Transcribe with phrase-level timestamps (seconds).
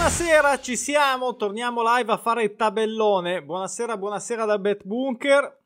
[0.00, 3.44] Buonasera, ci siamo, torniamo live a fare il tabellone.
[3.44, 5.62] Buonasera, buonasera da Bet Bunker.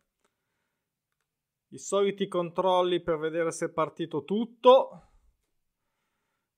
[1.69, 5.13] I soliti controlli per vedere se è partito tutto.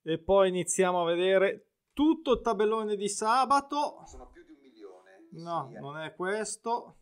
[0.02, 4.02] E poi iniziamo a vedere tutto il tabellone di sabato.
[4.06, 5.28] Sono più di un milione.
[5.32, 6.96] No, Sì, non è questo.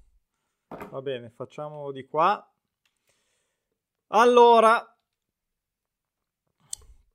[0.67, 2.53] Va bene, facciamolo di qua.
[4.09, 4.94] Allora,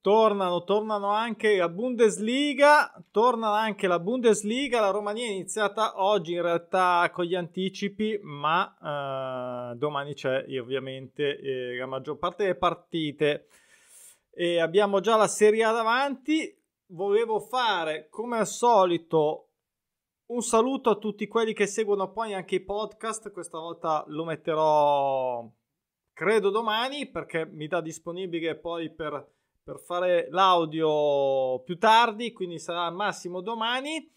[0.02, 6.42] tornano, tornano anche la Bundesliga, torna anche la Bundesliga, la Romania è iniziata oggi in
[6.42, 13.48] realtà con gli anticipi, ma eh, domani c'è ovviamente eh, la maggior parte delle partite
[14.32, 16.56] e abbiamo già la Serie A davanti.
[16.92, 19.50] Volevo fare come al solito
[20.28, 23.32] un saluto a tutti quelli che seguono poi anche i podcast.
[23.32, 25.48] Questa volta lo metterò,
[26.14, 29.39] credo, domani perché mi dà disponibile poi per,
[29.70, 32.34] per fare l'audio più tardi.
[32.34, 34.12] Quindi sarà al massimo domani.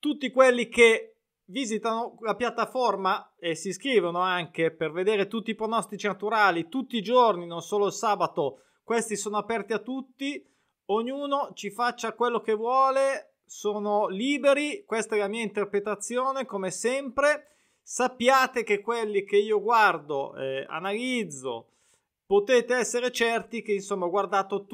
[0.00, 6.08] Tutti quelli che visitano la piattaforma e si iscrivono anche per vedere tutti i pronostici
[6.08, 8.62] naturali tutti i giorni, non solo il sabato.
[8.82, 10.44] Questi sono aperti a tutti.
[10.86, 17.52] Ognuno ci faccia quello che vuole sono liberi, questa è la mia interpretazione come sempre.
[17.80, 21.68] Sappiate che quelli che io guardo, eh, analizzo,
[22.26, 24.66] potete essere certi che insomma ho guardato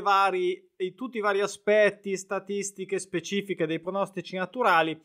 [0.00, 5.00] vari, tutti i vari aspetti, statistiche specifiche dei pronostici naturali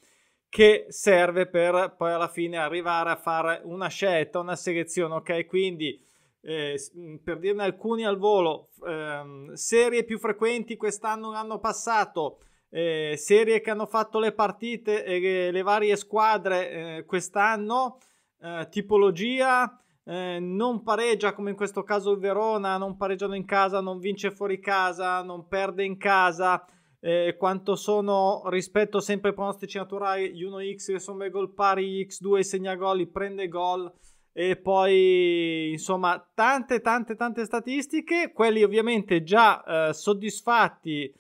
[0.50, 5.46] che serve per poi alla fine arrivare a fare una scelta, una selezione, ok?
[5.46, 6.02] Quindi
[6.42, 6.80] eh,
[7.22, 12.40] per dirne alcuni al volo, ehm, serie più frequenti quest'anno l'anno passato,
[12.70, 18.00] eh, serie che hanno fatto le partite e le, le varie squadre eh, quest'anno,
[18.40, 23.82] eh, tipologia, eh, non pareggia come in questo caso il Verona, non pareggiano in casa,
[23.82, 26.66] non vince fuori casa, non perde in casa.
[27.00, 32.40] Eh, quanto sono rispetto sempre ai pronostici naturali gli 1x che sono gol pari x2
[32.40, 33.92] segna gol prende gol.
[34.32, 38.32] E poi insomma tante tante tante statistiche.
[38.34, 41.14] Quelli ovviamente già eh, soddisfatti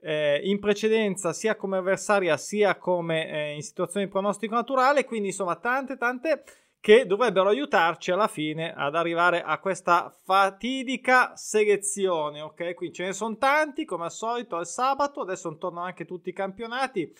[0.00, 5.04] eh, in precedenza sia come avversaria sia come eh, in situazioni di pronostico naturale.
[5.04, 6.44] Quindi insomma tante tante
[6.80, 12.74] che dovrebbero aiutarci alla fine ad arrivare a questa fatidica selezione ok?
[12.74, 16.34] Quindi ce ne sono tanti come al solito al sabato adesso tornano anche tutti i
[16.34, 17.12] campionati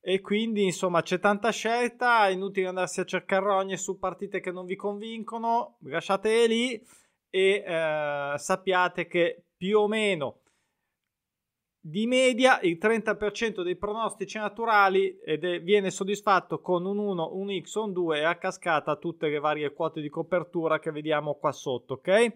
[0.00, 4.52] e quindi insomma c'è tanta scelta, è inutile andarsi a cercare rogne su partite che
[4.52, 6.86] non vi convincono, lasciatele lì
[7.28, 10.42] e eh, sappiate che più o meno
[11.88, 17.60] di media il 30% dei pronostici naturali ed è, viene soddisfatto con un 1, un
[17.62, 21.34] X o un 2 e a cascata tutte le varie quote di copertura che vediamo
[21.34, 22.32] qua sotto, ok?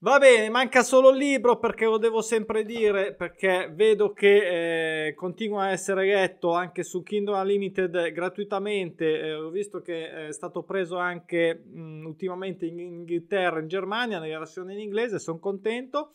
[0.00, 5.14] Va bene, manca solo il libro perché lo devo sempre dire, perché vedo che eh,
[5.14, 9.18] continua a essere letto anche su Kindle Unlimited gratuitamente.
[9.18, 14.38] Eh, ho visto che è stato preso anche mh, ultimamente in Inghilterra, in Germania, nella
[14.38, 16.10] versione in inglese, sono contento.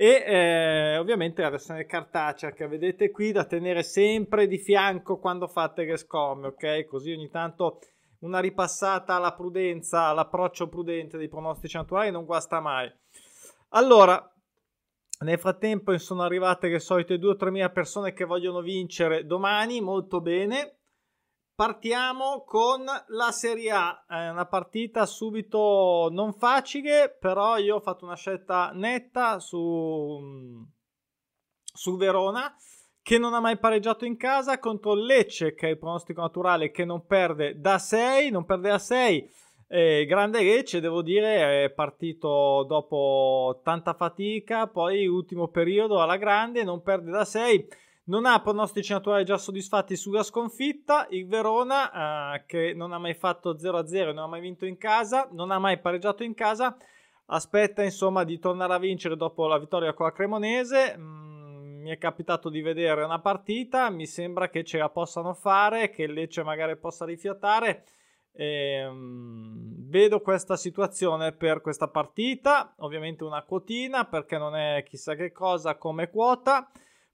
[0.00, 5.46] E eh, ovviamente la versione cartacea che vedete qui da tenere sempre di fianco quando
[5.46, 6.86] fate le scomme, ok?
[6.86, 7.80] Così ogni tanto
[8.20, 12.90] una ripassata alla prudenza, all'approccio prudente dei pronostici naturali non guasta mai.
[13.72, 14.26] Allora,
[15.18, 19.82] nel frattempo sono arrivate le solite 2 o 3 mila persone che vogliono vincere domani,
[19.82, 20.78] molto bene.
[21.60, 28.06] Partiamo con la Serie A, è una partita subito non facile, però io ho fatto
[28.06, 30.18] una scelta netta su,
[31.62, 32.56] su Verona
[33.02, 36.86] che non ha mai pareggiato in casa contro Lecce che è il pronostico naturale che
[36.86, 39.30] non perde da 6, non perde da 6
[39.68, 46.64] eh, grande Lecce, devo dire, è partito dopo tanta fatica, poi ultimo periodo alla grande,
[46.64, 47.68] non perde da 6,
[48.10, 53.14] non ha pronostici naturali già soddisfatti sulla sconfitta, il Verona eh, che non ha mai
[53.14, 56.76] fatto 0-0, non ha mai vinto in casa, non ha mai pareggiato in casa,
[57.26, 60.96] aspetta insomma di tornare a vincere dopo la vittoria con la Cremonese.
[60.98, 65.90] Mm, mi è capitato di vedere una partita, mi sembra che ce la possano fare,
[65.90, 67.84] che il Lecce magari possa rifiatare.
[68.32, 75.30] Ehm, vedo questa situazione per questa partita, ovviamente una quotina perché non è chissà che
[75.30, 76.68] cosa come quota.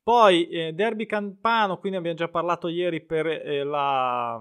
[0.06, 4.40] Poi eh, Derby Campano, quindi abbiamo già parlato ieri per, eh, la,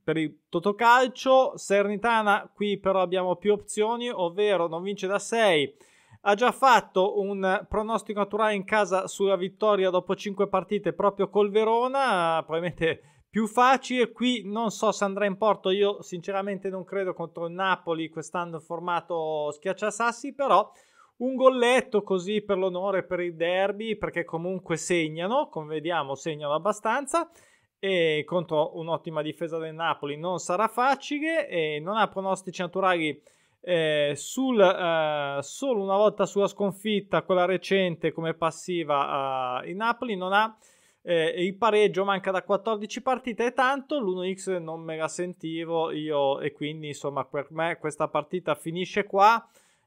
[0.00, 1.56] per il Totocalcio.
[1.56, 5.76] Sernitana, qui però abbiamo più opzioni, ovvero non vince da 6.
[6.20, 11.50] Ha già fatto un pronostico naturale in casa sulla vittoria dopo 5 partite proprio col
[11.50, 14.12] Verona, probabilmente più facile.
[14.12, 15.70] Qui non so se andrà in porto.
[15.70, 20.32] Io, sinceramente, non credo contro il Napoli quest'anno formato schiacciasassi.
[20.32, 20.70] Però
[21.18, 27.30] un golletto così per l'onore per il derby perché comunque segnano, come vediamo segnano abbastanza
[27.78, 33.20] e contro un'ottima difesa del Napoli non sarà facile e non ha pronostici naturali
[33.68, 40.14] eh, sul, eh, solo una volta sulla sconfitta, quella recente come passiva eh, in Napoli,
[40.14, 40.56] non ha
[41.02, 46.38] eh, il pareggio, manca da 14 partite e tanto, l'1x non me la sentivo io
[46.40, 49.44] e quindi insomma per me questa partita finisce qua.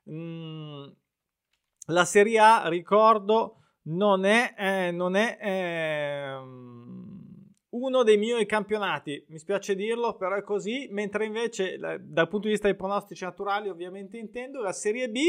[0.10, 0.88] Mm,
[1.90, 6.36] la Serie A, ricordo, non è, eh, non è eh,
[7.70, 12.54] uno dei migliori campionati, mi spiace dirlo, però è così, mentre invece dal punto di
[12.54, 15.20] vista dei pronostici naturali ovviamente intendo la Serie B,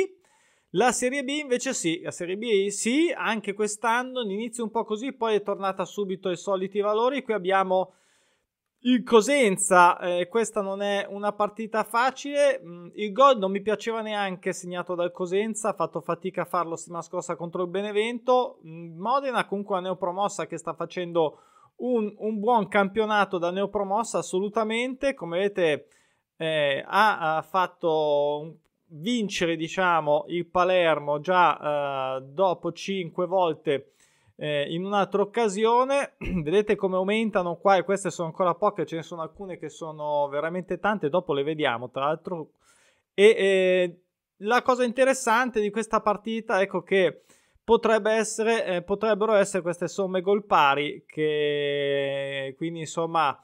[0.75, 5.13] la Serie B invece sì, la Serie B sì, anche quest'anno, l'inizio un po' così,
[5.13, 7.95] poi è tornata subito ai soliti valori, qui abbiamo
[8.83, 12.61] il Cosenza, eh, questa non è una partita facile.
[12.65, 16.77] Mm, il gol non mi piaceva neanche segnato dal Cosenza, ha fatto fatica a farlo
[16.77, 18.61] settimana scorsa contro il Benevento.
[18.67, 21.41] Mm, Modena comunque una neopromossa che sta facendo
[21.77, 25.13] un, un, buon campionato da neopromossa assolutamente.
[25.13, 25.89] Come vedete
[26.37, 28.57] eh, ha, ha, fatto
[28.93, 33.93] vincere diciamo il Palermo già eh, dopo 5 volte
[34.41, 36.15] eh, in un'altra occasione.
[36.19, 40.27] Vedete come aumentano qua e queste sono ancora poche, ce ne sono alcune che sono
[40.29, 42.53] veramente tante, dopo le vediamo tra l'altro.
[43.13, 44.01] E eh,
[44.39, 47.25] la cosa interessante di questa partita, ecco che
[47.63, 53.39] potrebbe essere, eh, potrebbero essere queste somme gol pari che quindi insomma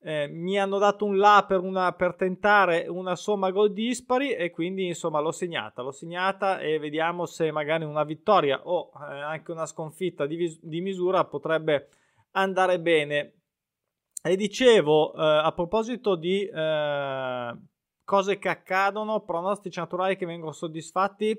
[0.00, 4.50] eh, mi hanno dato un là per, una, per tentare una somma gol dispari e
[4.50, 9.50] quindi insomma l'ho segnata, l'ho segnata e vediamo se magari una vittoria o eh, anche
[9.50, 11.88] una sconfitta di, vis- di, misura potrebbe
[12.32, 13.32] andare bene.
[14.22, 17.56] E dicevo, eh, a proposito di eh,
[18.04, 21.38] cose che accadono, pronostici naturali che vengono soddisfatti,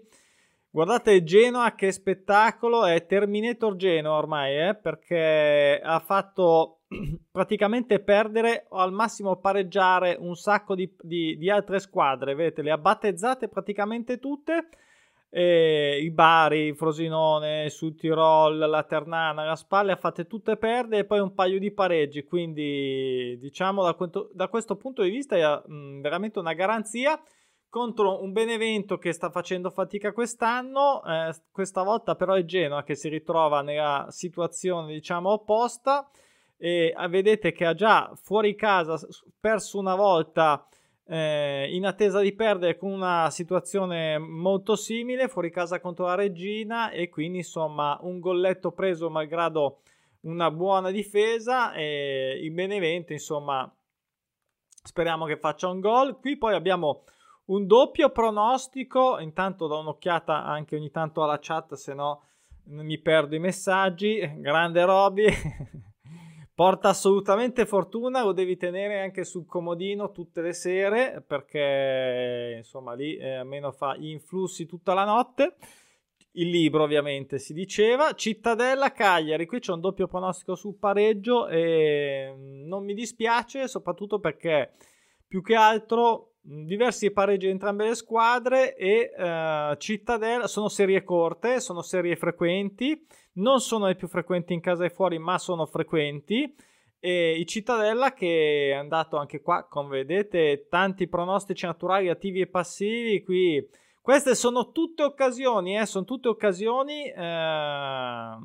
[0.70, 6.77] Guardate Genoa che spettacolo, è Terminator Genoa ormai, eh, perché ha fatto
[7.32, 12.72] praticamente perdere o al massimo pareggiare un sacco di, di, di altre squadre, vedete, le
[12.72, 14.70] ha battezzate praticamente tutte,
[15.30, 21.06] e I Bari, Frosinone, sul Tirol, la Ternana, la Spalle, ha fatte tutte perdere e
[21.06, 25.70] poi un paio di pareggi, quindi diciamo da, questo, da questo punto di vista è
[25.70, 27.22] mh, veramente una garanzia
[27.70, 32.96] contro un Benevento che sta facendo fatica quest'anno, eh, questa volta però è Genoa che
[32.96, 36.10] si ritrova nella situazione diciamo opposta
[36.58, 39.00] e eh, vedete che ha già fuori casa
[39.40, 40.68] perso una volta
[41.06, 46.90] eh, in attesa di perdere con una situazione molto simile fuori casa contro la Regina
[46.90, 49.80] e quindi insomma un golletto preso malgrado
[50.22, 53.72] una buona difesa e il Benevento insomma
[54.84, 57.04] speriamo che faccia un gol qui poi abbiamo
[57.48, 62.24] un doppio pronostico, intanto do un'occhiata anche ogni tanto alla chat, se no
[62.66, 64.20] mi perdo i messaggi.
[64.38, 65.28] Grande Roby,
[66.58, 73.16] porta assolutamente fortuna, lo devi tenere anche sul comodino tutte le sere perché insomma lì
[73.16, 75.58] eh, almeno fa gli influssi tutta la notte.
[76.32, 78.14] Il libro ovviamente si diceva.
[78.14, 82.34] Cittadella Cagliari, qui c'è un doppio pronostico sul pareggio e
[82.66, 84.72] non mi dispiace soprattutto perché
[85.28, 91.60] più che altro diversi pareggi di entrambe le squadre e uh, Cittadella sono serie corte,
[91.60, 96.56] sono serie frequenti, non sono le più frequenti in casa e fuori, ma sono frequenti.
[97.00, 102.48] E il Cittadella che è andato anche qua, come vedete, tanti pronostici naturali attivi e
[102.48, 103.22] passivi.
[103.24, 103.70] Qui
[104.02, 108.38] queste sono tutte occasioni, eh, sono tutte occasioni eh,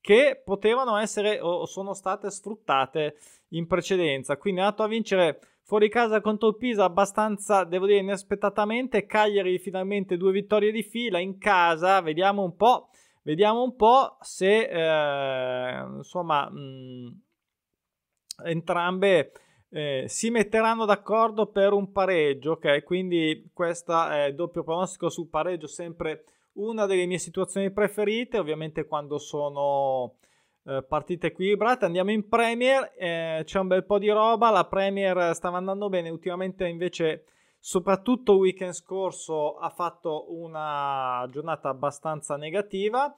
[0.00, 3.16] che potevano essere o sono state sfruttate
[3.54, 4.36] in precedenza.
[4.36, 9.06] Quindi è andato a vincere Fuori casa contro il Pisa abbastanza, devo dire, inaspettatamente.
[9.06, 12.02] Cagliari finalmente due vittorie di fila in casa.
[12.02, 12.90] Vediamo un po',
[13.22, 17.08] vediamo un po' se eh, insomma mh, mm,
[18.44, 19.32] entrambe
[19.70, 22.52] eh, si metteranno d'accordo per un pareggio.
[22.52, 26.24] Ok, quindi questa è doppio pronostico sul pareggio, sempre
[26.56, 28.36] una delle mie situazioni preferite.
[28.38, 30.16] Ovviamente quando sono
[30.66, 31.84] eh, partite equilibrate.
[31.84, 34.50] Andiamo in Premier, eh, c'è un bel po' di roba.
[34.50, 37.24] La Premier stava andando bene, ultimamente invece,
[37.58, 43.16] soprattutto weekend scorso, ha fatto una giornata abbastanza negativa.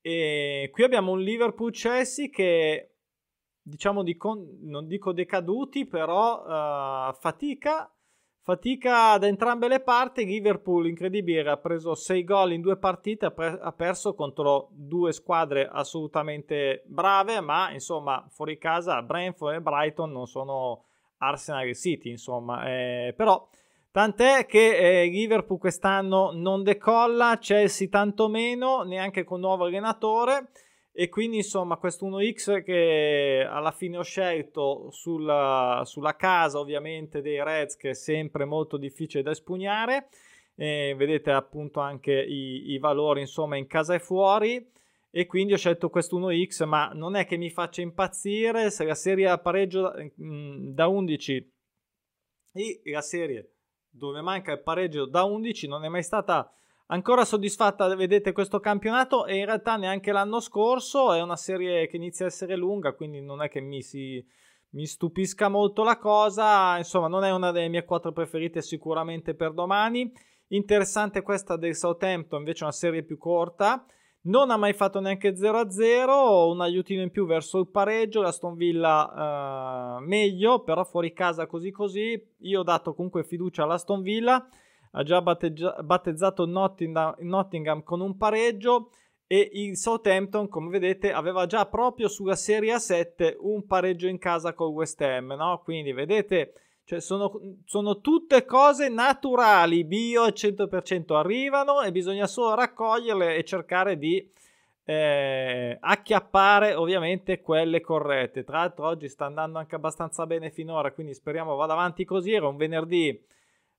[0.00, 2.90] E qui abbiamo un Liverpool Chelsea che
[3.66, 7.93] diciamo di con- non dico decaduti, però uh, fatica
[8.44, 13.72] Fatica da entrambe le parti, Liverpool incredibile, ha preso 6 gol in due partite, ha,
[13.72, 20.84] perso contro due squadre assolutamente brave, ma insomma fuori casa Brentford e Brighton non sono
[21.16, 23.48] Arsenal e City, insomma, eh, però
[23.90, 30.48] Tant'è che eh, Liverpool quest'anno non decolla, Chelsea tanto meno, neanche con nuovo allenatore.
[30.96, 37.42] E quindi insomma questo 1x che alla fine ho scelto sulla, sulla casa ovviamente dei
[37.42, 40.06] Reds che è sempre molto difficile da espugnare.
[40.54, 44.64] Eh, vedete appunto anche i, i, valori insomma in casa e fuori
[45.10, 48.94] e quindi ho scelto questo 1x ma non è che mi faccia impazzire se la
[48.94, 51.52] serie a pareggio mm, da 11
[52.52, 53.54] e la serie
[53.90, 56.54] dove manca il pareggio da 11 non è mai stata
[56.86, 61.96] ancora soddisfatta, vedete, questo campionato e in realtà neanche l'anno scorso è una serie che
[61.96, 64.24] inizia a essere lunga, quindi non è che mi, si,
[64.70, 69.52] mi stupisca molto la cosa, insomma non è una delle mie quattro preferite sicuramente per
[69.52, 70.12] domani.
[70.48, 73.84] Interessante questa del Southampton, invece una serie più corta.
[74.26, 78.54] Non ha mai fatto neanche 0-0, un aiutino in più verso il pareggio, la Aston
[78.54, 82.18] Villa uh, meglio, però fuori casa così così.
[82.38, 84.48] Io ho dato comunque fiducia all'Aston Villa,
[84.96, 88.90] ha già battezzato Nottingham, Nottingham con un pareggio
[89.26, 94.52] e il Southampton, come vedete, aveva già proprio sulla Serie A7 un pareggio in casa
[94.52, 95.60] col West Ham, no?
[95.64, 96.52] Quindi vedete
[96.84, 103.44] cioè sono, sono, tutte cose naturali, bio al 100% arrivano e bisogna solo raccoglierle e
[103.44, 104.30] cercare di
[104.84, 108.44] eh, acchiappare ovviamente quelle corrette.
[108.44, 112.32] Tra l'altro oggi sta andando anche abbastanza bene finora, quindi speriamo vada avanti così.
[112.32, 113.18] Era un venerdì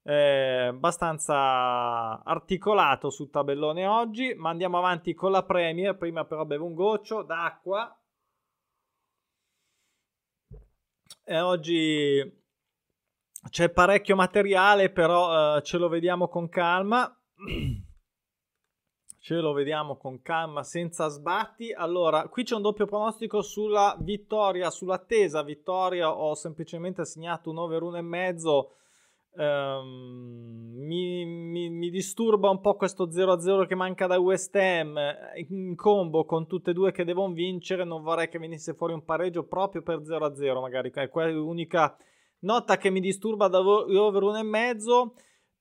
[0.07, 5.97] eh, abbastanza articolato sul tabellone oggi, ma andiamo avanti con la Premier.
[5.97, 7.99] Prima però bevo un goccio d'acqua.
[11.23, 12.43] E oggi
[13.49, 17.11] c'è parecchio materiale, però uh, ce lo vediamo con calma.
[19.17, 21.73] ce lo vediamo con calma, senza sbatti.
[21.73, 26.15] Allora, qui c'è un doppio pronostico sulla vittoria, sull'attesa vittoria.
[26.15, 28.83] Ho semplicemente assegnato un over 1,5.
[29.37, 34.97] Um, mi, mi, mi, disturba un po' questo 0-0 che manca da West Ham
[35.49, 37.83] in combo con tutte e due che devono vincere.
[37.83, 40.91] Non vorrei che venisse fuori un pareggio proprio per 0-0, magari.
[40.91, 41.97] È l'unica
[42.45, 45.11] Nota che mi disturba da over 1,5,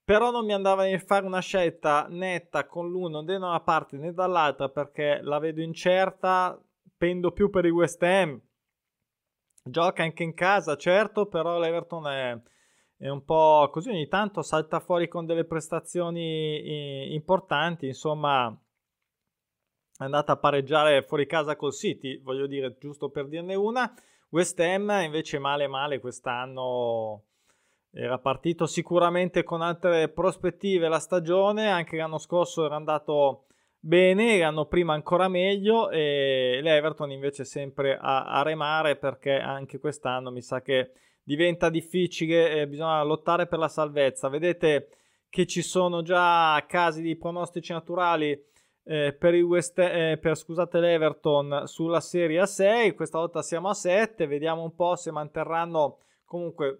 [0.04, 3.96] però non mi andava di fare una scelta netta con l'uno né da una parte
[3.96, 6.60] né dall'altra perché la vedo incerta,
[6.96, 8.38] pendo più per il West Ham.
[9.66, 12.38] Gioca anche in casa, certo, però l'Everton è,
[13.04, 18.48] è un po' così, ogni tanto salta fuori con delle prestazioni importanti, insomma
[19.98, 23.94] è andata a pareggiare fuori casa col City, voglio dire, giusto per dirne una.
[24.30, 27.24] West Ham invece male male quest'anno
[27.90, 33.48] era partito sicuramente con altre prospettive la stagione, anche l'anno scorso era andato
[33.84, 40.30] bene, l'anno prima ancora meglio e l'Everton invece sempre a, a remare perché anche quest'anno
[40.30, 44.28] mi sa che diventa difficile e bisogna lottare per la salvezza.
[44.28, 44.88] Vedete
[45.28, 48.40] che ci sono già casi di pronostici naturali
[48.84, 52.94] eh, per, West, eh, per scusate, l'Everton sulla Serie A6.
[52.94, 54.26] Questa volta siamo a 7.
[54.26, 56.78] Vediamo un po' se manterranno comunque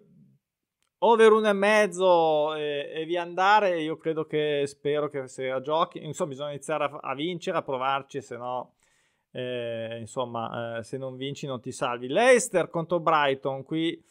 [1.05, 3.81] over 1,5 e, e via andare.
[3.81, 7.61] Io credo che spero che se a giochi, insomma, bisogna iniziare a, a vincere, a
[7.61, 8.73] provarci, se no.
[9.31, 12.07] Eh, insomma, eh, se non vinci non ti salvi.
[12.07, 14.01] Leicester contro Brighton qui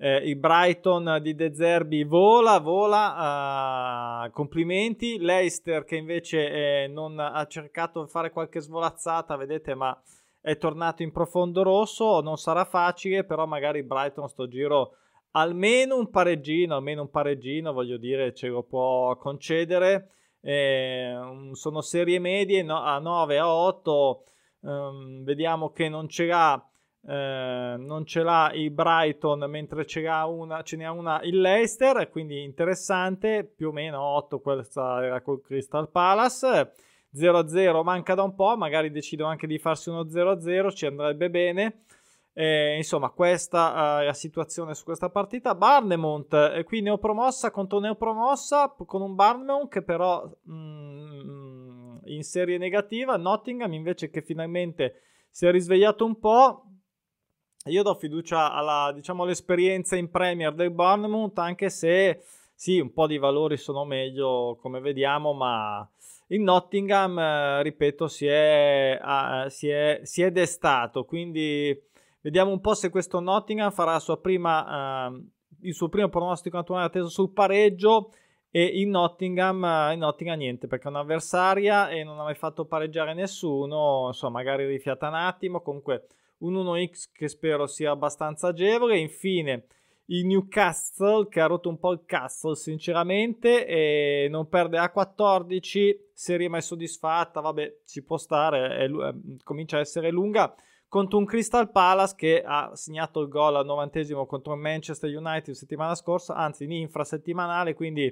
[0.00, 5.18] eh, il Brighton di De Zerbi vola, vola, uh, complimenti.
[5.18, 10.00] Leicester che invece eh, non ha cercato di fare qualche svolazzata, vedete, ma
[10.40, 12.20] è tornato in profondo rosso.
[12.20, 14.94] Non sarà facile, però magari Brighton sto giro
[15.38, 20.10] almeno un pareggino, almeno un pareggino, voglio dire, ce lo può concedere.
[20.40, 21.14] Eh,
[21.52, 24.22] sono serie medie no, a 9, a 8.
[24.60, 26.68] Um, ehm, vediamo che non ce l'ha
[27.06, 32.42] eh, non ce l'ha il Brighton mentre ce, una, ce n'è una il Leicester quindi
[32.42, 36.72] interessante più o meno 8 questa era col Crystal Palace
[37.14, 41.82] 0-0 manca da un po' magari decidono anche di farsi uno 0-0 ci andrebbe bene
[42.40, 45.56] eh, insomma questa è la situazione su questa partita.
[45.56, 53.16] Barnemont eh, qui neopromossa contro neopromossa con un Barnemont che però mm, in serie negativa.
[53.16, 56.62] Nottingham invece che finalmente si è risvegliato un po'
[57.64, 62.22] Io do fiducia alla, diciamo, all'esperienza in Premier del Bournemouth, anche se
[62.54, 65.86] sì, un po' di valori sono meglio, come vediamo, ma
[66.28, 71.87] il Nottingham, eh, ripeto, si è, eh, si, è, si è, destato, quindi
[72.28, 75.22] vediamo un po' se questo Nottingham farà prima, eh,
[75.62, 78.10] il suo primo pronostico naturale atteso sul pareggio
[78.50, 82.66] e il Nottingham, eh, il Nottingham niente perché è un'avversaria e non ha mai fatto
[82.66, 86.06] pareggiare nessuno, insomma magari rifiata un attimo, comunque
[86.40, 88.98] un 1x che spero sia abbastanza agevole.
[88.98, 89.64] Infine,
[90.10, 96.10] il Newcastle che ha rotto un po' il Castle sinceramente e non perde a 14
[96.12, 100.54] serie mai soddisfatta vabbè ci può stare è, è, comincia a essere lunga
[100.88, 105.54] contro un Crystal Palace che ha segnato il gol al novantesimo contro il Manchester United
[105.54, 108.04] settimana scorsa anzi in infrasettimanale quindi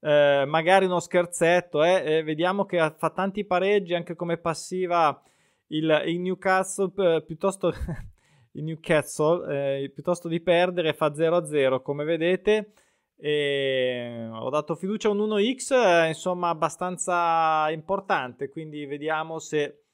[0.00, 5.20] eh, magari uno scherzetto eh, eh, vediamo che fa tanti pareggi anche come passiva
[5.68, 7.72] il, il Newcastle piuttosto
[8.52, 12.72] il Newcastle, eh, piuttosto di perdere fa 0-0 come vedete.
[13.16, 18.48] E ho dato fiducia a un 1x, eh, insomma, abbastanza importante.
[18.48, 19.84] Quindi vediamo se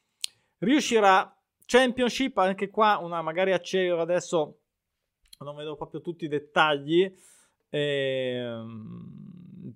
[0.59, 1.33] riuscirà.
[1.71, 4.61] Championship, anche qua, una magari accelero adesso.
[5.41, 7.15] Non vedo proprio tutti i dettagli.
[7.69, 8.63] E,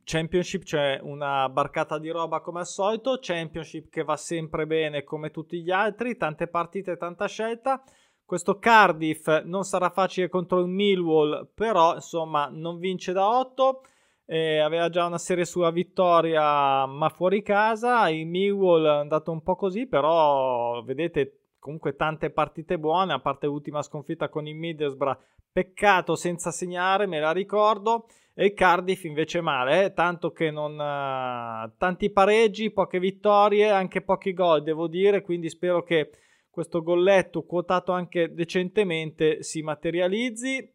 [0.03, 3.19] championship c'è una barcata di roba come al solito.
[3.21, 6.17] Championship che va sempre bene come tutti gli altri.
[6.17, 7.83] Tante partite, tanta scelta.
[8.25, 13.83] Questo Cardiff non sarà facile contro il Millwall, però insomma non vince da 8.
[14.25, 18.09] Eh, aveva già una serie sulla vittoria, ma fuori casa.
[18.09, 23.47] Il Millwall è andato un po' così, però vedete comunque tante partite buone, a parte
[23.47, 25.17] l'ultima sconfitta con il Middlesbrough.
[25.53, 28.09] Peccato senza segnare, me la ricordo.
[28.35, 29.93] E il Cardiff invece male, eh?
[29.93, 30.73] tanto che non...
[30.73, 36.11] Uh, tanti pareggi, poche vittorie, anche pochi gol, devo dire, quindi spero che
[36.51, 40.69] questo golletto quotato anche decentemente si materializzi.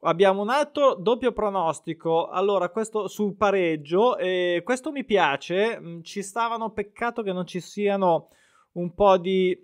[0.00, 2.26] Abbiamo un altro doppio pronostico.
[2.26, 5.78] Allora, questo sul pareggio, eh, questo mi piace.
[5.78, 8.30] Mm, ci stavano, peccato che non ci siano
[8.72, 9.56] un po' di,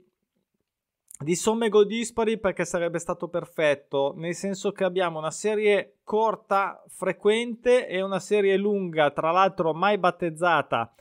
[1.22, 4.14] di somme gol dispari perché sarebbe stato perfetto.
[4.16, 9.98] Nel senso che abbiamo una serie corta, frequente e una serie lunga, tra l'altro mai
[9.98, 10.94] battezzata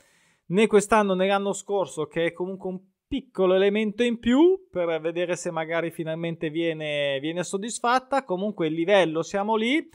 [0.50, 5.34] né quest'anno né l'anno scorso, che è comunque un piccolo elemento in più per vedere
[5.34, 8.24] se magari finalmente viene, viene soddisfatta.
[8.24, 9.88] Comunque il livello siamo lì.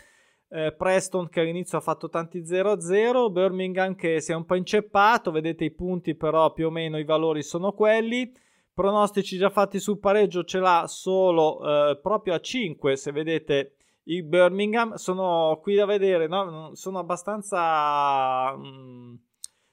[0.48, 5.32] Eh, Preston che all'inizio ha fatto tanti 0-0, Birmingham che si è un po' inceppato,
[5.32, 8.32] vedete i punti però più o meno i valori sono quelli.
[8.76, 13.76] Pronostici già fatti sul pareggio ce l'ha solo eh, proprio a 5, se vedete
[14.08, 16.72] i Birmingham sono qui da vedere, no?
[16.76, 19.16] sono abbastanza mh, mm,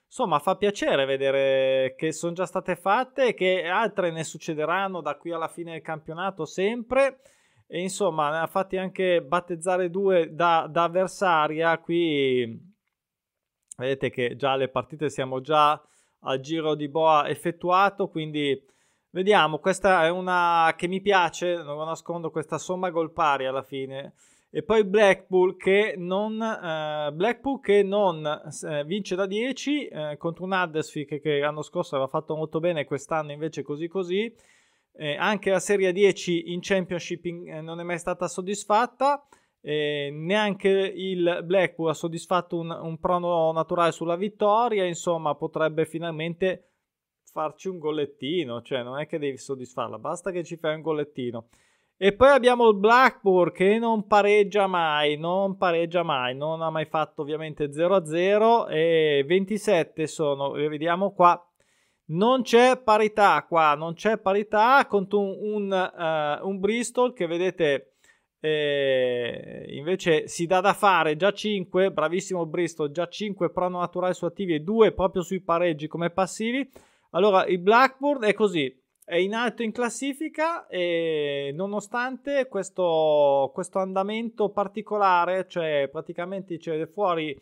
[0.07, 5.33] insomma fa piacere vedere che sono già state fatte che altre ne succederanno da qui
[5.33, 7.23] alla fine del campionato sempre
[7.67, 12.73] e insomma ne ha fatti anche battezzare due da, da avversaria qui
[13.79, 15.83] vedete che già le partite siamo già
[16.21, 18.63] al giro di boa effettuato quindi
[19.13, 23.63] vediamo questa è una che mi piace non lo nascondo questa somma gol pari alla
[23.63, 24.15] fine
[24.55, 30.45] e poi Blackpool che non, eh, Blackpool che non eh, vince da 10 eh, contro
[30.45, 34.31] un Huddersfield che, che, l'anno scorso aveva fatto molto bene, quest'anno invece così così.
[34.95, 39.27] Eh, anche la Serie 10 in Championship in, eh, non è mai stata soddisfatta.
[39.63, 44.85] neanche il Blackpool ha soddisfatto un, un prono naturale sulla vittoria.
[44.85, 46.72] Insomma, potrebbe finalmente
[47.33, 48.63] farci un gollettino.
[48.63, 51.49] Cioè, non è che devi soddisfarla, basta che ci fai un gollettino.
[51.97, 56.85] E poi abbiamo il Blackburn che non pareggia mai, non pareggia mai, non ha mai
[56.85, 61.41] fatto ovviamente 0-0 e 27 sono, vediamo qua,
[62.07, 67.93] non c'è parità qua, non c'è parità contro un, un, uh, un Bristol che vedete
[68.41, 74.25] eh, invece si dà da fare già 5, bravissimo Bristol, già 5 prono naturali su
[74.25, 76.69] attivi e 2 proprio sui pareggi come passivi.
[77.15, 84.51] Allora il Blackburn è così, è in alto in classifica e nonostante questo, questo andamento
[84.51, 87.39] particolare, cioè praticamente cioè fuori,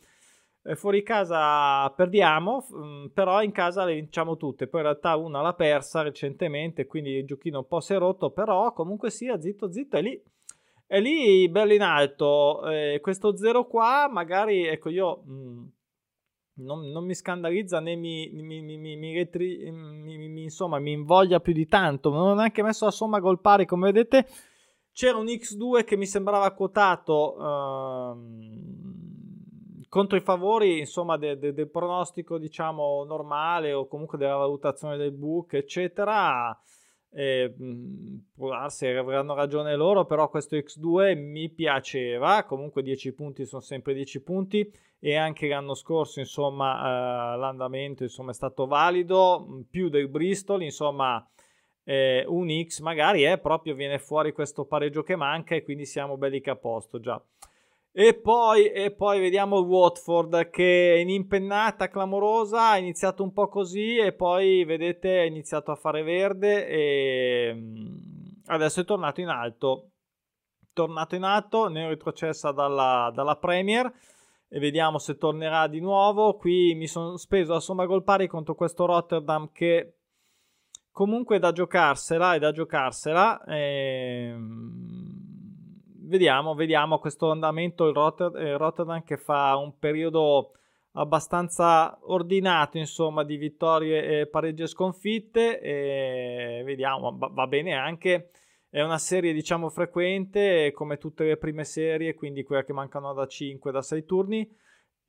[0.74, 4.66] fuori casa perdiamo, mm, però in casa le vinciamo tutte.
[4.66, 8.30] Poi in realtà una l'ha persa recentemente, quindi il giochino un po' si è rotto,
[8.30, 10.20] però comunque sia zitto zitto è lì.
[10.85, 12.68] È lì bello in alto.
[12.68, 15.22] Eh, questo 0 qua, magari, ecco io...
[15.24, 15.66] Mh, mm,
[16.54, 22.10] non, non, mi scandalizza né mi, mi, mi, mi, insomma, mi invoglia più di tanto.
[22.10, 24.26] Non ho neanche messo la somma gol pari, come vedete.
[24.92, 28.80] C'era un X2 che mi sembrava quotato ehm,
[29.88, 35.12] contro i favori, insomma, de, de, del pronostico, diciamo, normale o comunque della valutazione del
[35.12, 36.58] book, eccetera.
[37.12, 37.52] Eh,
[38.36, 42.44] può darsi avranno ragione loro, però questo X2 mi piaceva.
[42.44, 48.30] Comunque 10 punti sono sempre 10 punti e anche l'anno scorso, insomma, eh, l'andamento insomma,
[48.30, 51.26] è stato valido, più del Bristol, insomma,
[51.84, 56.18] eh, un X magari è proprio viene fuori questo pareggio che manca e quindi siamo
[56.18, 57.20] belli che a posto già.
[57.92, 63.48] E poi, e poi vediamo il Watford che in impennata clamorosa ha iniziato un po'
[63.48, 67.96] così e poi vedete è iniziato a fare verde e mm,
[68.46, 69.90] adesso è tornato in alto
[70.72, 73.92] tornato in alto, ne ho retrocessa dalla, dalla Premier
[74.58, 76.36] vediamo se tornerà di nuovo.
[76.36, 79.94] Qui mi sono speso la somma gol pari contro questo Rotterdam che
[80.90, 83.44] comunque è da giocarsela, è da giocarsela.
[83.44, 84.30] E...
[84.32, 85.20] Ehm,
[86.10, 90.52] vediamo, vediamo questo andamento il, Rotter- il Rotterdam che fa un periodo
[90.92, 98.30] abbastanza ordinato insomma di vittorie e pareggi e sconfitte e vediamo va, va bene anche
[98.70, 103.26] è una serie diciamo frequente come tutte le prime serie quindi quelle che mancano da
[103.26, 104.48] 5 da 6 turni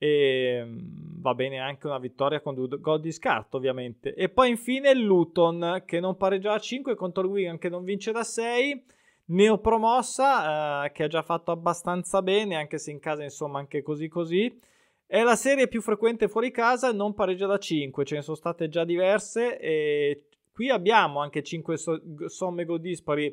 [0.02, 4.14] e mm, va bene anche una vittoria con due gol di scarto ovviamente.
[4.14, 8.10] E poi infine Luton che non pareggia a 5 contro il Wigan che non vince
[8.10, 8.84] da 6
[9.26, 14.08] neopromossa eh, che ha già fatto abbastanza bene anche se in casa insomma anche così
[14.08, 14.60] così.
[15.06, 18.36] È la serie più frequente fuori casa e non pareggia da 5, ce ne sono
[18.36, 23.32] state già diverse e qui abbiamo anche 5 so- somme gol dispari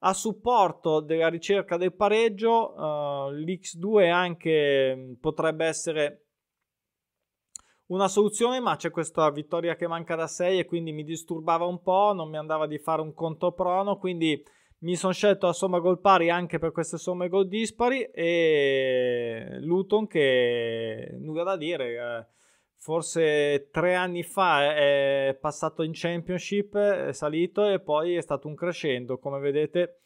[0.00, 2.74] a supporto della ricerca del pareggio.
[2.74, 6.26] Uh, L'X2 anche potrebbe essere
[7.86, 11.82] una soluzione, ma c'è questa vittoria che manca da 6 e quindi mi disturbava un
[11.82, 14.42] po', non mi andava di fare un conto prono, quindi
[14.82, 20.06] mi sono scelto la somma gol pari anche per queste somme gol dispari e Luton
[20.06, 22.26] che nulla da dire eh,
[22.82, 28.54] forse tre anni fa è passato in championship è salito e poi è stato un
[28.54, 30.00] crescendo come vedete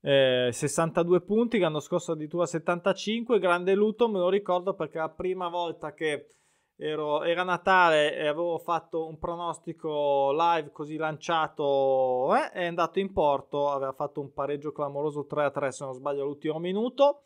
[0.00, 5.48] eh, 62 punti l'anno scorso addirittura 75 grande Luton me lo ricordo perché la prima
[5.48, 6.34] volta che
[6.82, 13.12] Ero, era Natale e avevo fatto un pronostico live così lanciato, eh, è andato in
[13.12, 17.24] porto, aveva fatto un pareggio clamoroso 3-3 se non sbaglio all'ultimo minuto.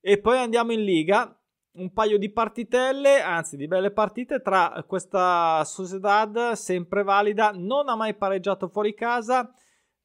[0.00, 1.38] E poi andiamo in Liga,
[1.72, 7.94] un paio di partitelle, anzi di belle partite tra questa Sociedad sempre valida, non ha
[7.94, 9.52] mai pareggiato fuori casa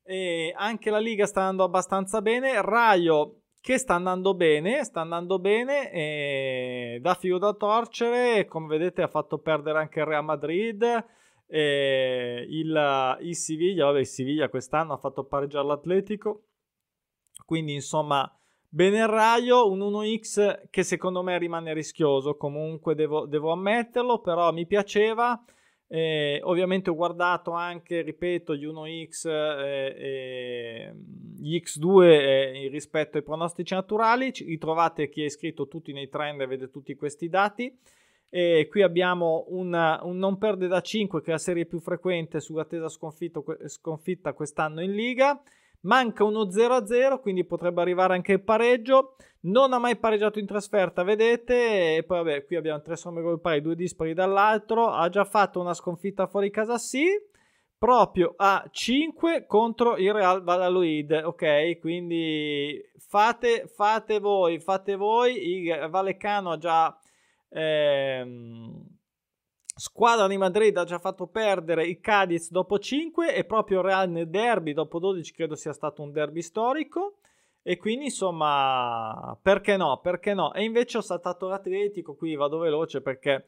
[0.04, 2.62] e anche la Liga sta andando abbastanza bene.
[2.62, 9.02] Raio che sta andando bene, sta andando bene e dà filo da torcere, come vedete
[9.02, 10.84] ha fatto perdere anche il Real Madrid,
[11.48, 16.48] e il, il Siviglia, vabbè il Siviglia quest'anno ha fatto pareggiare l'Atletico,
[17.46, 18.30] quindi insomma
[18.74, 24.52] bene il Raio, un 1x che secondo me rimane rischioso, comunque devo, devo ammetterlo, però
[24.52, 25.40] mi piaceva.
[25.88, 30.94] Eh, ovviamente ho guardato anche, ripeto, gli 1x eh, e
[31.38, 34.32] gli X2 eh, rispetto ai pronostici naturali.
[34.32, 37.78] Ritrovate chi è iscritto tutti nei trend e vede tutti questi dati.
[38.28, 42.40] E qui abbiamo un, un, non perde da 5 che è la serie più frequente
[42.40, 45.40] sull'attesa sconfitta quest'anno in Liga.
[45.84, 49.16] Manca uno 0-0, quindi potrebbe arrivare anche il pareggio.
[49.42, 51.98] Non ha mai pareggiato in trasferta, vedete.
[51.98, 54.88] E poi, vabbè, qui abbiamo tre somme gol pari, due dispari dall'altro.
[54.88, 57.06] Ha già fatto una sconfitta fuori casa, sì.
[57.78, 61.12] Proprio a 5 contro il Real Valladolid.
[61.26, 65.66] Ok, quindi fate, fate voi, fate voi.
[65.66, 66.98] Il Vallecano ha già.
[67.50, 68.93] Ehm,
[69.84, 74.10] squadra di Madrid ha già fatto perdere il Cadiz dopo 5 e proprio il Real
[74.10, 77.18] nel derby dopo 12 credo sia stato un derby storico.
[77.62, 80.54] E quindi insomma perché no perché no?
[80.54, 83.46] E invece ho saltato l'Atletico qui vado veloce perché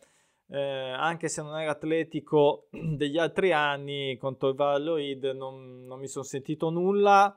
[0.49, 6.07] eh, anche se non è l'Atletico degli altri anni contro il Valladolid non, non mi
[6.07, 7.33] sono sentito nulla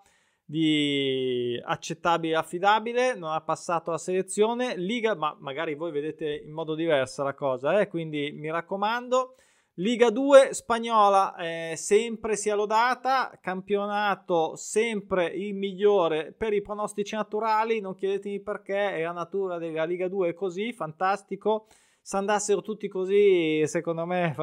[0.50, 6.52] di accettabile e affidabile, non ha passato la selezione, Liga, ma magari voi vedete in
[6.52, 7.86] modo diverso la cosa, eh?
[7.86, 9.34] quindi mi raccomando,
[9.74, 17.80] Liga 2 spagnola eh, sempre sia lodata, campionato sempre il migliore per i pronostici naturali,
[17.80, 21.66] non chiedetemi perché, è la natura della Liga 2 è così, fantastico,
[22.00, 24.34] se andassero tutti così secondo me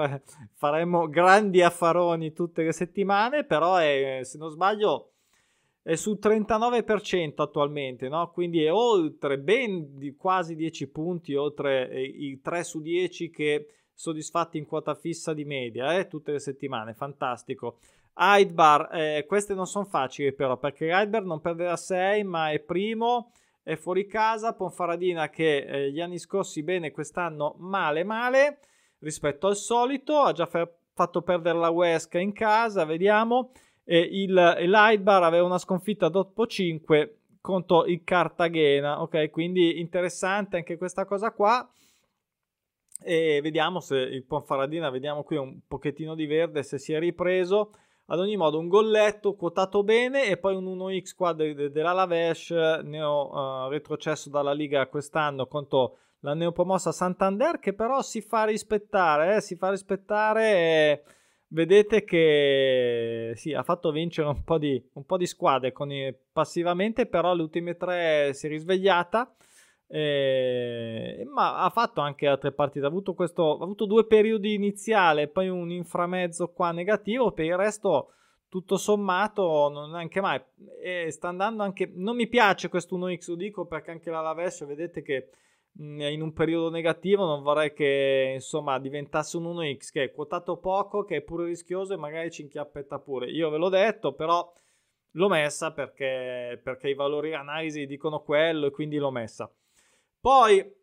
[0.54, 5.14] faremmo grandi affaroni tutte le settimane, però è, se non sbaglio
[5.88, 8.32] è sul 39% attualmente, no?
[8.32, 13.67] quindi è oltre ben di quasi 10 punti, oltre eh, i 3 su 10 che
[13.93, 16.08] soddisfatti in quota fissa di media, eh?
[16.08, 17.78] tutte le settimane, fantastico.
[18.13, 22.58] Aidbar, eh, queste non sono facili però, perché Aidbar non perde da 6, ma è
[22.62, 28.58] primo, è fuori casa, Ponfaradina che eh, gli anni scorsi bene, quest'anno male male,
[29.02, 33.52] rispetto al solito, ha già fa- fatto perdere la Huesca in casa, vediamo,
[33.86, 39.30] e il, l'Aidbar aveva una sconfitta dopo 5 contro il Cartagena, ok?
[39.30, 41.69] Quindi interessante anche questa cosa qua.
[43.04, 47.71] E vediamo se il Ponfaradina, vediamo qui un pochettino di verde, se si è ripreso.
[48.08, 52.52] Ad ogni modo, un golletto quotato bene e poi un 1x qua de- dell'Alavesh,
[52.84, 59.36] neo uh, retrocesso dalla Liga quest'anno contro la neopromossa Santander, che però si fa rispettare,
[59.36, 59.41] eh?
[59.41, 60.43] si fa rispettare.
[60.52, 61.04] E
[61.47, 67.05] vedete che sì, ha fatto vincere un po' di, un po di squadre i, passivamente,
[67.05, 69.36] però le ultime tre si è risvegliata.
[69.88, 72.86] Eh, ma ha fatto anche altre partite.
[72.86, 77.31] Ha avuto, questo, ha avuto due periodi iniziali, poi un inframezzo qua negativo.
[77.31, 78.12] Per il resto,
[78.49, 80.41] tutto sommato, non neanche mai.
[80.81, 81.91] E sta andando anche.
[81.93, 85.29] Non mi piace questo 1x, lo dico perché anche la Lavesh, vedete che
[85.78, 91.04] in un periodo negativo non vorrei che insomma diventasse un 1x che è quotato poco,
[91.04, 93.30] che è pure rischioso e magari ci inchiappetta pure.
[93.30, 94.54] Io ve l'ho detto, però
[95.12, 99.52] l'ho messa perché, perché i valori analisi dicono quello e quindi l'ho messa.
[100.20, 100.74] Poi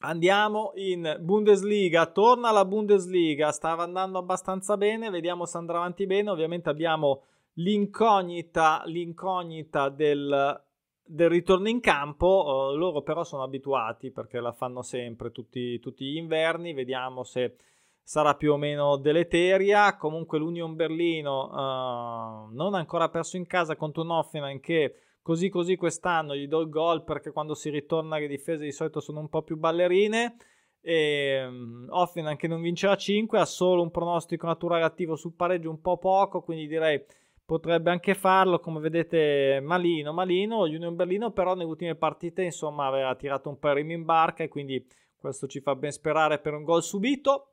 [0.00, 6.30] andiamo in Bundesliga, torna la Bundesliga, stava andando abbastanza bene, vediamo se andrà avanti bene.
[6.30, 10.62] Ovviamente abbiamo l'incognita, l'incognita del
[11.08, 16.04] del ritorno in campo, uh, loro però sono abituati perché la fanno sempre tutti, tutti,
[16.04, 17.56] gli inverni, vediamo se
[18.02, 19.96] sarà più o meno deleteria.
[19.96, 25.48] Comunque l'Union Berlino uh, non ha ancora perso in casa contro un Offenheim che così
[25.48, 29.20] così quest'anno gli do il gol perché quando si ritorna le difese di solito sono
[29.20, 30.36] un po' più ballerine.
[30.80, 35.70] E um, Offenheim che non vincerà 5 ha solo un pronostico naturale attivo sul pareggio
[35.70, 37.02] un po' poco, quindi direi
[37.48, 43.14] potrebbe anche farlo, come vedete malino, malino, Union Berlino però nelle ultime partite insomma aveva
[43.14, 46.82] tirato un po' in barca e quindi questo ci fa ben sperare per un gol
[46.82, 47.52] subito.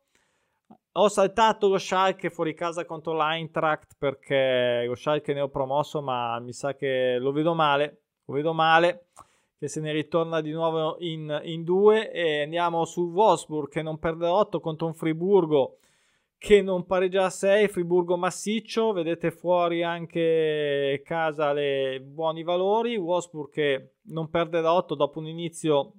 [0.92, 6.38] Ho saltato lo Schalke fuori casa contro l'Eintracht perché lo Schalke ne ho promosso ma
[6.42, 9.06] mi sa che lo vedo male, lo vedo male
[9.58, 12.12] che se ne ritorna di nuovo in, in due.
[12.12, 15.78] E andiamo su Wolfsburg che non perde 8 contro un Friburgo
[16.38, 23.52] che non pareggia a 6, Friburgo massiccio, vedete fuori anche casa le buoni valori, Wolfsburg
[23.52, 25.94] che non perde da 8 dopo un inizio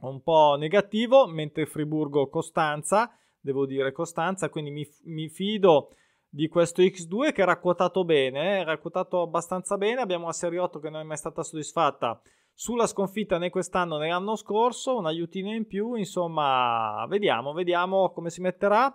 [0.00, 3.10] un po' negativo, mentre Friburgo Costanza,
[3.40, 5.90] devo dire Costanza, quindi mi, mi fido
[6.28, 8.60] di questo X2 che era quotato bene, eh?
[8.60, 12.20] era quotato abbastanza bene, abbiamo una Serie 8 che non è mai stata soddisfatta
[12.60, 18.30] sulla sconfitta né quest'anno né l'anno scorso, un aiutino in più, insomma, vediamo, vediamo come
[18.30, 18.92] si metterà.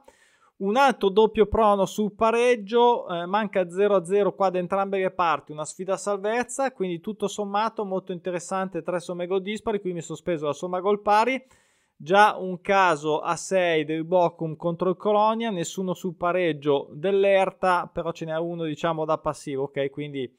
[0.63, 5.65] Un altro doppio prono sul pareggio, eh, manca 0-0 qua da entrambe le parti, una
[5.65, 10.15] sfida a salvezza, quindi tutto sommato molto interessante, tre somme gol dispari, qui mi sono
[10.15, 11.45] sospeso la somma gol pari,
[11.97, 18.13] già un caso a 6 del Bochum contro il Colonia, nessuno sul pareggio dell'Erta, però
[18.13, 19.89] ce n'è uno diciamo da passivo, ok?
[19.89, 20.33] Quindi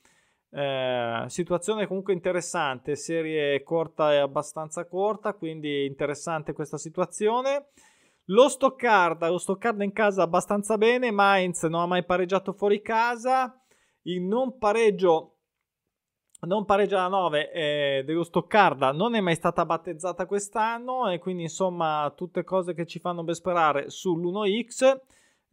[0.52, 7.66] eh, situazione comunque interessante, serie corta e abbastanza corta, quindi interessante questa situazione.
[8.28, 13.60] Lo Stoccarda, lo Stoccarda in casa abbastanza bene, Mainz non ha mai pareggiato fuori casa,
[14.02, 15.30] il non pareggio
[16.44, 21.44] non pareggia la 9 eh, dello Stoccarda non è mai stata battezzata quest'anno e quindi
[21.44, 24.98] insomma tutte cose che ci fanno ben sperare sull'1x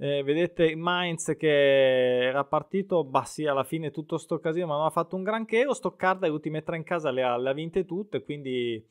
[0.02, 4.86] eh, vedete Mainz che era partito bah sì alla fine tutto sto casino ma non
[4.86, 5.64] ha fatto un granché.
[5.64, 8.84] Lo Stoccarda le ultime tre in casa le ha, le ha vinte tutte quindi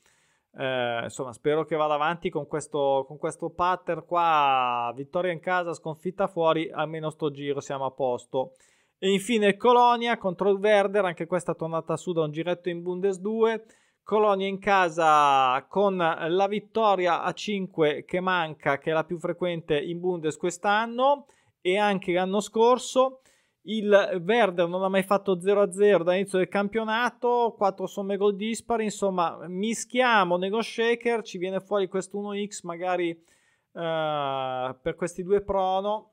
[0.52, 4.92] eh, insomma, spero che vada avanti con questo, con questo pattern qua.
[4.94, 6.70] Vittoria in casa, sconfitta fuori.
[6.70, 8.54] Almeno sto giro siamo a posto.
[8.98, 13.18] E infine Colonia contro il Werder, anche questa tornata su da un giretto in Bundes
[13.18, 13.64] 2.
[14.02, 19.78] Colonia in casa con la vittoria a 5 che manca, che è la più frequente
[19.78, 21.26] in Bundes quest'anno
[21.60, 23.20] e anche l'anno scorso.
[23.62, 29.46] Il Werder non ha mai fatto 0-0 dall'inizio del campionato, 4 somme gol dispari, insomma
[29.49, 36.12] mischiamo nello shaker, ci viene fuori questo 1x magari uh, per questi due prono.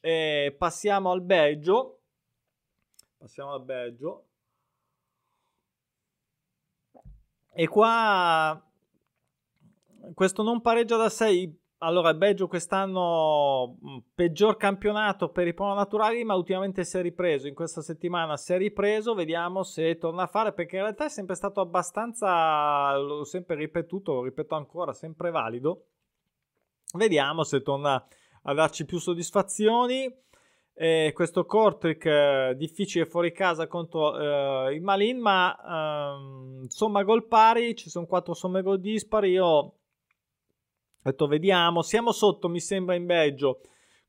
[0.00, 1.98] E passiamo al Belgio.
[3.18, 4.26] Passiamo al Belgio.
[7.52, 8.62] E qua
[10.14, 13.78] questo non pareggia da 6 allora, il Belgio quest'anno
[14.14, 17.46] peggior campionato per i prono naturali, ma ultimamente si è ripreso.
[17.46, 21.08] In questa settimana si è ripreso, vediamo se torna a fare, perché in realtà è
[21.08, 25.84] sempre stato abbastanza, l'ho sempre ripetuto, lo ripeto ancora, sempre valido.
[26.94, 28.04] Vediamo se torna
[28.42, 30.12] a darci più soddisfazioni.
[30.74, 34.18] Eh, questo Kortrijk eh, difficile fuori casa contro
[34.66, 39.30] eh, il Malin, ma ehm, somma gol pari, ci sono quattro somme gol dispari.
[39.30, 39.77] Io
[41.10, 43.60] detto vediamo, siamo sotto mi sembra in Belgio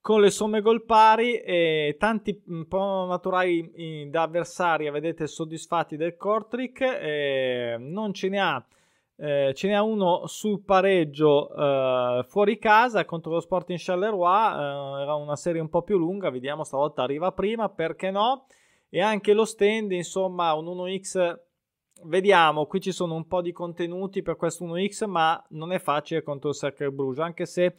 [0.02, 7.76] con le somme gol pari e tanti naturali da avversari vedete soddisfatti del Kortrijk eh,
[7.80, 8.66] non ce ne ha
[9.18, 15.16] eh, ce n'è uno sul pareggio eh, fuori casa contro lo Sporting Charleroi eh, era
[15.16, 18.46] una serie un po' più lunga vediamo stavolta arriva prima perché no?
[18.92, 21.38] E anche lo stand insomma un 1x
[22.04, 26.24] vediamo, qui ci sono un po' di contenuti per questo 1x, ma non è facile
[26.24, 27.76] contro il Cercle Bruges, anche se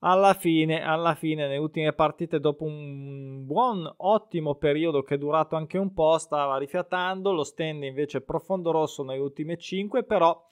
[0.00, 5.56] alla fine, alla fine, nelle ultime partite, dopo un buon, ottimo periodo che è durato
[5.56, 7.32] anche un po', stava rifiatando.
[7.32, 10.46] Lo stand invece profondo rosso nelle ultime 5, però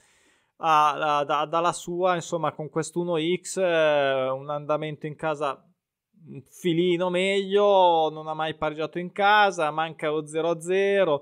[0.56, 5.66] ah, da, dalla sua, insomma, con questo 1x, eh, un andamento in casa
[6.24, 11.20] un filino meglio, non ha mai pareggiato in casa, manca lo 0-0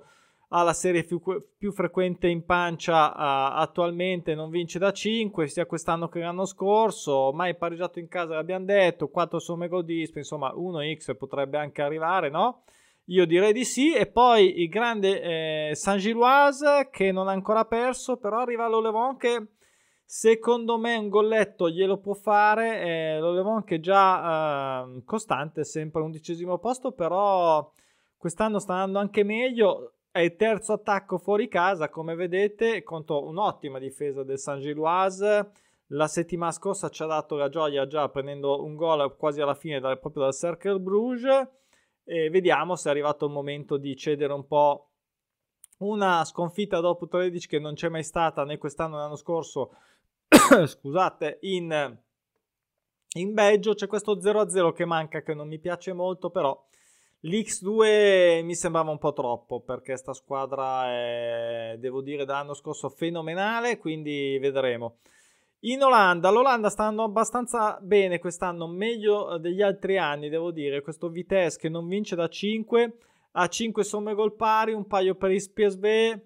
[0.53, 1.21] ha la serie più,
[1.57, 7.31] più frequente in pancia uh, attualmente, non vince da 5, sia quest'anno che l'anno scorso,
[7.33, 12.31] mai pareggiato in casa l'abbiamo detto, 4 somme gol disp, insomma 1x potrebbe anche arrivare,
[12.31, 12.65] no?
[13.07, 17.65] Io direi di sì, e poi il grande eh, San Giloise che non ha ancora
[17.65, 19.47] perso, però arriva l'Olevon che
[20.05, 26.03] secondo me un golletto glielo può fare, eh, l'Olevon che è già eh, costante, sempre
[26.03, 27.73] undicesimo posto, però
[28.17, 33.79] quest'anno sta andando anche meglio, è il terzo attacco fuori casa, come vedete, contro un'ottima
[33.79, 35.53] difesa del San Giloise.
[35.93, 39.81] La settimana scorsa ci ha dato la gioia già prendendo un gol quasi alla fine
[39.81, 41.49] dal, proprio dal Cercle Bruges.
[42.05, 44.91] E vediamo se è arrivato il momento di cedere un po'
[45.79, 49.77] una sconfitta dopo 13 che non c'è mai stata né quest'anno né l'anno scorso.
[50.67, 51.99] Scusate, in,
[53.15, 56.67] in Belgio c'è questo 0-0 che manca che non mi piace molto, però
[57.23, 63.77] L'X2 mi sembrava un po' troppo perché sta squadra è, devo dire, dall'anno scorso fenomenale,
[63.77, 64.97] quindi vedremo.
[65.65, 70.81] In Olanda, l'Olanda sta andando abbastanza bene quest'anno, meglio degli altri anni, devo dire.
[70.81, 72.97] Questo Vitesse che non vince da 5,
[73.33, 76.19] ha 5 somme gol pari, un paio per il PSV,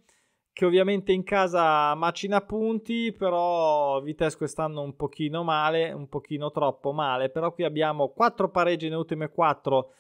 [0.53, 6.93] che ovviamente in casa macina punti, però Vitesse quest'anno un pochino male, un pochino troppo
[6.93, 7.31] male.
[7.31, 9.91] Però qui abbiamo 4 pareggi nelle ultime 4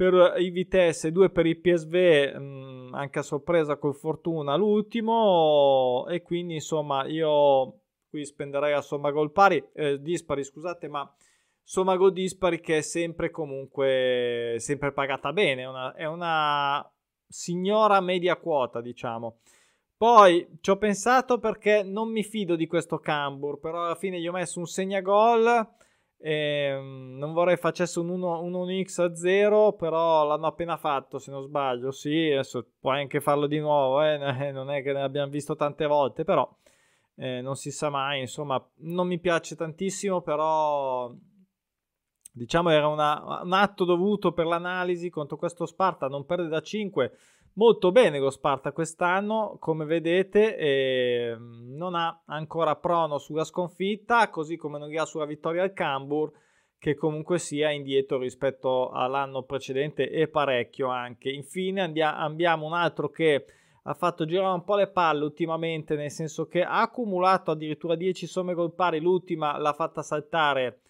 [0.00, 1.94] per i Vitesse, due per i PSV,
[2.34, 8.80] mh, mm, anche a sorpresa col Fortuna l'ultimo e quindi insomma io qui spenderei a
[8.80, 11.06] somma gol pari, eh, dispari scusate ma
[11.62, 16.90] somma gol dispari che è sempre comunque sempre pagata bene, una, è una
[17.28, 19.40] signora media quota diciamo.
[19.98, 24.26] Poi ci ho pensato perché non mi fido di questo Cambur, però alla fine gli
[24.26, 25.68] ho messo un segnagol
[26.22, 31.18] e, um, non vorrei facesse un, 1, un 1x a 0, però l'hanno appena fatto
[31.18, 31.90] se non sbaglio.
[31.90, 34.18] Sì, adesso puoi anche farlo di nuovo, eh?
[34.52, 36.48] non è che ne abbiamo visto tante volte, però
[37.16, 38.20] eh, non si sa mai.
[38.20, 41.10] Insomma, non mi piace tantissimo, però
[42.32, 46.06] diciamo era una, un atto dovuto per l'analisi contro questo Sparta.
[46.06, 47.12] Non perde da 5
[47.54, 54.56] molto bene lo Sparta quest'anno, come vedete, eh, non ha ancora prono sulla sconfitta, così
[54.56, 56.32] come non li ha sulla vittoria al Cambur,
[56.78, 61.30] che comunque sia indietro rispetto all'anno precedente e parecchio anche.
[61.30, 63.44] Infine abbiamo un altro che
[63.82, 68.26] ha fatto girare un po' le palle ultimamente, nel senso che ha accumulato addirittura 10
[68.26, 70.80] somme gol pari, l'ultima l'ha fatta saltare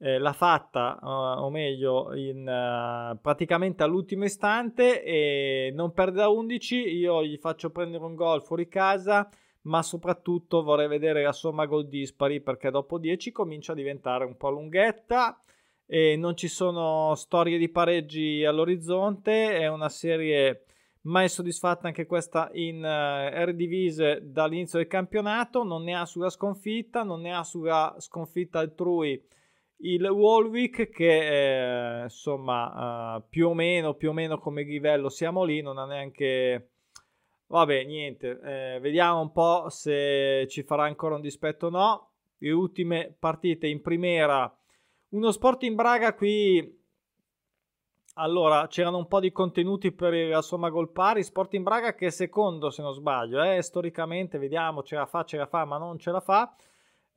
[0.00, 6.28] eh, l'ha fatta, uh, o meglio, in, uh, praticamente all'ultimo istante e non perde da
[6.28, 6.76] 11.
[6.76, 9.28] Io gli faccio prendere un gol fuori casa,
[9.62, 14.36] ma soprattutto vorrei vedere la somma gol dispari perché dopo 10 comincia a diventare un
[14.36, 15.42] po' lunghetta
[15.84, 19.58] e non ci sono storie di pareggi all'orizzonte.
[19.58, 20.64] È una serie
[21.02, 25.64] mai soddisfatta anche questa in uh, Eredivisie dall'inizio del campionato.
[25.64, 29.20] Non ne ha sulla sconfitta, non ne ha sulla sconfitta altrui
[29.80, 35.44] il Walwick che eh, insomma uh, più o meno più o meno come livello siamo
[35.44, 36.70] lì non ha neanche
[37.46, 42.10] vabbè niente eh, vediamo un po' se ci farà ancora un dispetto o no.
[42.40, 44.52] Le ultime partite in primera
[45.10, 46.76] uno sport in Braga qui
[48.14, 52.06] allora c'erano un po' di contenuti per la somma gol pari sport in Braga che
[52.06, 55.78] è secondo se non sbaglio eh, storicamente vediamo ce la fa ce la fa ma
[55.78, 56.52] non ce la fa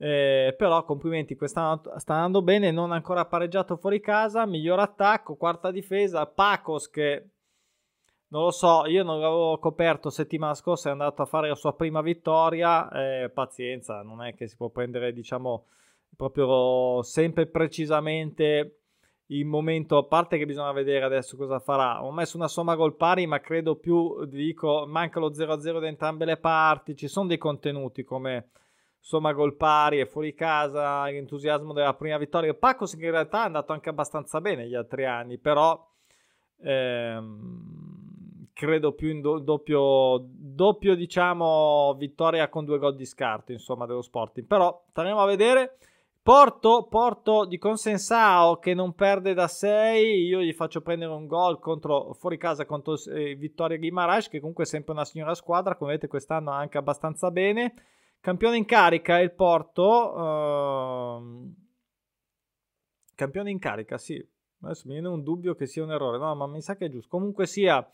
[0.02, 5.70] eh, però complimenti, quest'anno sta andando bene, non ancora pareggiato fuori casa, miglior attacco, quarta
[5.70, 7.28] difesa, Pacos che
[8.30, 11.76] non lo so, io non l'avevo coperto settimana scorsa, è andato a fare la sua
[11.76, 15.66] prima vittoria, eh, pazienza, non è che si può prendere diciamo
[16.16, 18.78] proprio sempre precisamente
[19.26, 22.02] il momento, a parte che bisogna vedere adesso cosa farà.
[22.02, 26.24] Ho messo una somma gol pari, ma credo più, dico, manca lo 0-0 da entrambe
[26.24, 28.48] le parti, ci sono dei contenuti come
[29.02, 32.54] insomma gol pari e fuori casa, l'entusiasmo della prima vittoria.
[32.54, 35.84] Pacos che in realtà è andato anche abbastanza bene gli altri anni, però
[36.62, 43.86] ehm, credo più in do- doppio, doppio, diciamo, vittoria con due gol di scarto, insomma,
[43.86, 44.46] dello Sporting.
[44.46, 45.78] Però staremo a vedere.
[46.22, 51.58] Porto, Porto di Consensao che non perde da 6, io gli faccio prendere un gol
[51.58, 55.90] contro, fuori casa contro eh, Vittoria Guimaraes che comunque è sempre una signora squadra, come
[55.90, 57.74] vedete quest'anno anche abbastanza bene.
[58.22, 59.82] Campione in carica è il Porto.
[60.16, 61.52] Uh,
[63.16, 64.24] campione in carica, sì.
[64.60, 66.88] Adesso mi viene un dubbio che sia un errore, no, ma mi sa che è
[66.88, 67.08] giusto.
[67.08, 67.84] Comunque sia,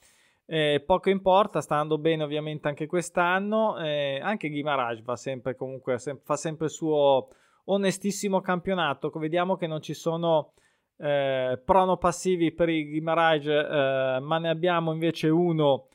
[0.45, 3.79] eh, poco importa, sta andando bene ovviamente anche quest'anno.
[3.79, 7.31] Eh, anche Guimarães va sempre comunque, sem- fa sempre il suo
[7.65, 9.09] onestissimo campionato.
[9.09, 10.53] Vediamo che non ci sono
[10.99, 15.89] eh, prono passivi per i Guimarães, eh, ma ne abbiamo invece uno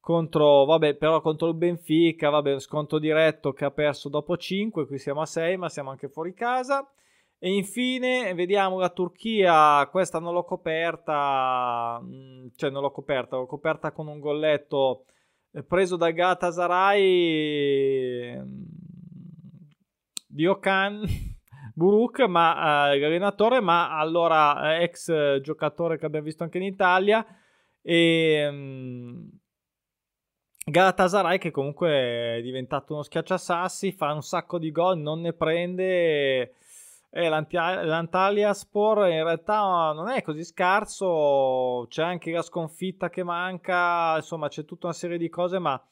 [0.00, 4.98] contro, vabbè, però contro il Benfica, vabbè, sconto diretto che ha perso dopo 5, qui
[4.98, 6.90] siamo a 6, ma siamo anche fuori casa.
[7.42, 13.46] E infine vediamo la Turchia, questa non l'ho coperta, mm, cioè non l'ho coperta, l'ho
[13.46, 15.04] coperta con un golletto
[15.52, 17.06] eh, preso da Galatasaray
[18.36, 18.62] mm,
[20.26, 21.02] di Okan
[21.74, 27.24] Buruk, ma eh, allenatore, ma allora eh, ex giocatore che abbiamo visto anche in Italia
[27.82, 29.39] e um,
[30.64, 36.54] Galatasaray che comunque è diventato uno schiacciasassi, fa un sacco di gol, non ne prende.
[37.12, 44.16] Eh, l'Antalya Sport in realtà non è così scarso, c'è anche la sconfitta che manca,
[44.16, 45.82] insomma c'è tutta una serie di cose, ma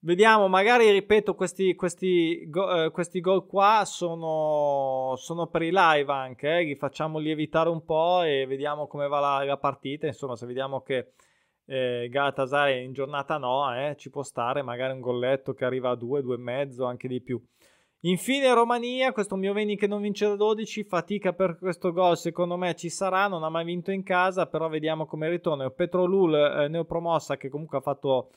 [0.00, 6.58] vediamo, magari ripeto, questi, questi, eh, questi gol qua sono, sono, per i live anche,
[6.58, 10.46] eh, li facciamo lievitare un po' e vediamo come va la, la partita, insomma se
[10.46, 11.14] vediamo che
[11.68, 15.94] eh, Galatasaray in giornata no, eh, ci può stare magari un golletto che arriva a
[15.94, 17.40] 2, 2,5, anche di più.
[18.02, 22.56] Infine Romania, questo mio Veni che non vince da 12, fatica per questo gol, secondo
[22.56, 25.68] me ci sarà, non ha mai vinto in casa, però vediamo come ritorna.
[25.68, 28.30] Petrolul eh, neopromossa che comunque ha fatto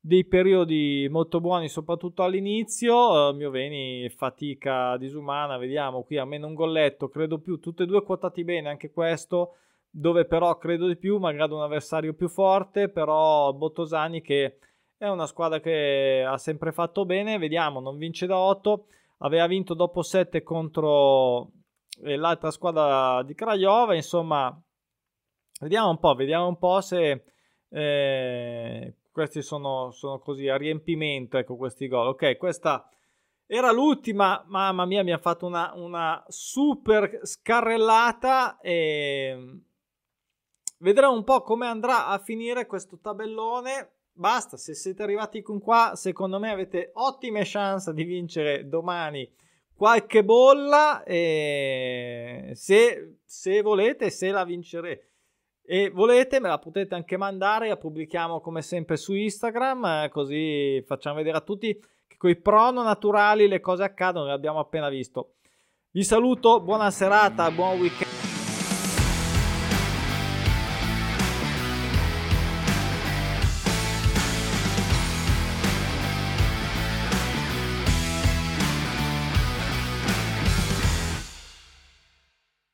[0.00, 3.30] dei periodi molto buoni, soprattutto all'inizio.
[3.30, 8.02] Uh, mio Veni fatica disumana, vediamo qui almeno un golletto, credo più, tutte e due
[8.04, 9.56] quotati bene, anche questo,
[9.98, 14.58] dove però credo di più, malgrado un avversario più forte, però Bottosani che
[14.96, 18.86] è una squadra che ha sempre fatto bene, vediamo, non vince da 8
[19.18, 21.50] aveva vinto dopo 7 contro
[22.02, 24.56] eh, l'altra squadra di Craiova, insomma,
[25.60, 27.24] vediamo un po', vediamo un po' se
[27.68, 32.08] eh, questi sono, sono, così a riempimento, ecco questi gol.
[32.08, 32.88] Ok, questa
[33.46, 39.62] era l'ultima, mamma mia, mi ha fatto una, una super scarrellata e
[40.78, 45.92] vedremo un po' come andrà a finire questo tabellone basta, se siete arrivati con qua,
[45.94, 49.30] secondo me avete ottime chance di vincere domani
[49.74, 55.06] qualche bolla e se, se volete, se la vincerete
[55.70, 61.16] e volete me la potete anche mandare, la pubblichiamo come sempre su Instagram, così facciamo
[61.16, 65.34] vedere a tutti che con i prono naturali le cose accadono, le abbiamo appena visto.
[65.90, 68.07] Vi saluto, buona serata, buon weekend.